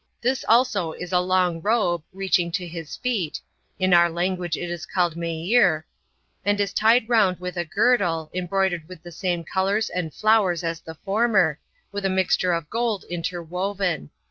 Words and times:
This 0.19 0.43
also 0.49 0.93
is 0.93 1.11
a 1.11 1.19
long 1.19 1.61
robe, 1.61 2.01
reaching 2.11 2.51
to 2.53 2.65
his 2.67 2.95
feet, 2.95 3.39
[in 3.77 3.93
our 3.93 4.09
language 4.09 4.57
it 4.57 4.67
is 4.71 4.83
called 4.87 5.15
Meeir,] 5.15 5.85
and 6.43 6.59
is 6.59 6.73
tied 6.73 7.07
round 7.07 7.39
with 7.39 7.55
a 7.55 7.65
girdle, 7.65 8.31
embroidered 8.33 8.87
with 8.87 9.03
the 9.03 9.11
same 9.11 9.43
colors 9.43 9.89
and 9.91 10.11
flowers 10.11 10.63
as 10.63 10.79
the 10.81 10.95
former, 10.95 11.59
with 11.91 12.03
a 12.03 12.09
mixture 12.09 12.51
of 12.51 12.67
gold 12.67 13.05
interwoven. 13.11 14.09